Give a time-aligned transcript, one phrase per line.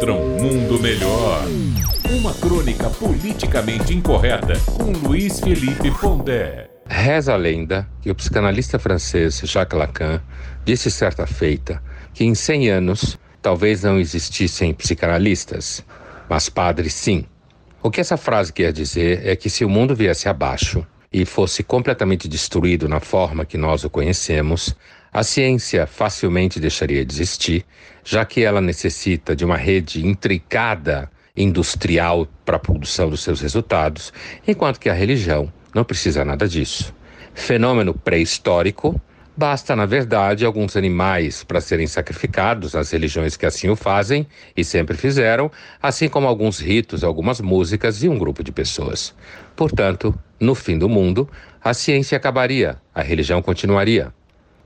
[0.00, 1.44] contra um mundo melhor.
[2.10, 6.70] Uma crônica politicamente incorreta com Luiz Felipe Pondé.
[6.88, 10.22] Reza a lenda que o psicanalista francês Jacques Lacan
[10.64, 11.82] disse certa feita
[12.14, 15.84] que em 100 anos talvez não existissem psicanalistas,
[16.30, 17.26] mas padres sim.
[17.82, 21.62] O que essa frase quer dizer é que se o mundo viesse abaixo e fosse
[21.62, 24.74] completamente destruído na forma que nós o conhecemos,
[25.12, 27.64] a ciência facilmente deixaria de existir,
[28.04, 34.12] já que ela necessita de uma rede intricada industrial para a produção dos seus resultados,
[34.46, 36.94] enquanto que a religião não precisa nada disso.
[37.34, 39.00] Fenômeno pré-histórico,
[39.36, 44.62] basta, na verdade, alguns animais para serem sacrificados nas religiões que assim o fazem e
[44.62, 45.50] sempre fizeram,
[45.82, 49.14] assim como alguns ritos, algumas músicas e um grupo de pessoas.
[49.56, 51.28] Portanto, no fim do mundo,
[51.62, 54.12] a ciência acabaria, a religião continuaria.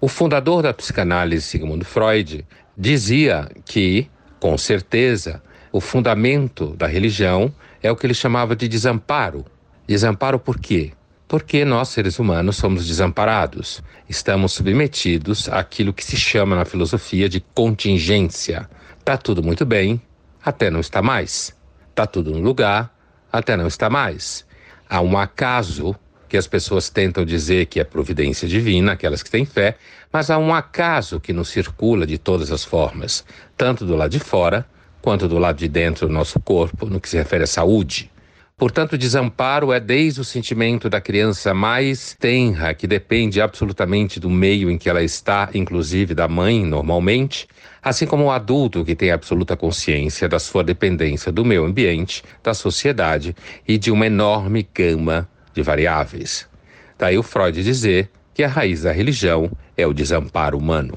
[0.00, 2.46] O fundador da psicanálise, Sigmund Freud,
[2.78, 5.42] dizia que, com certeza,
[5.72, 9.44] o fundamento da religião é o que ele chamava de desamparo.
[9.86, 10.92] Desamparo por quê?
[11.26, 13.82] Porque nós, seres humanos, somos desamparados.
[14.08, 18.68] Estamos submetidos àquilo que se chama na filosofia de contingência.
[19.04, 20.00] Tá tudo muito bem,
[20.44, 21.56] até não está mais.
[21.94, 22.94] Tá tudo no lugar,
[23.32, 24.46] até não está mais.
[24.88, 25.96] Há um acaso
[26.28, 29.76] que as pessoas tentam dizer que é providência divina, aquelas que têm fé,
[30.12, 33.24] mas há um acaso que nos circula de todas as formas,
[33.56, 34.66] tanto do lado de fora
[35.00, 38.10] quanto do lado de dentro do nosso corpo, no que se refere à saúde.
[38.56, 44.70] Portanto, desamparo é desde o sentimento da criança mais tenra, que depende absolutamente do meio
[44.70, 47.48] em que ela está, inclusive da mãe, normalmente,
[47.82, 52.54] assim como o adulto que tem absoluta consciência da sua dependência do meio ambiente, da
[52.54, 53.34] sociedade
[53.66, 56.48] e de uma enorme gama de variáveis.
[56.96, 60.96] Daí o Freud dizer que a raiz da religião é o desamparo humano.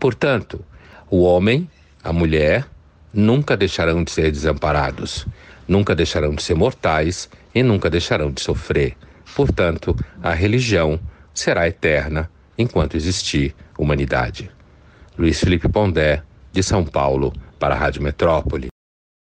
[0.00, 0.64] Portanto,
[1.10, 1.68] o homem,
[2.02, 2.66] a mulher,
[3.12, 5.26] nunca deixarão de ser desamparados,
[5.66, 8.96] nunca deixarão de ser mortais e nunca deixarão de sofrer.
[9.34, 11.00] Portanto, a religião
[11.34, 14.50] será eterna enquanto existir humanidade.
[15.18, 16.22] Luiz Felipe Pondé,
[16.52, 18.68] de São Paulo, para a Rádio Metrópole.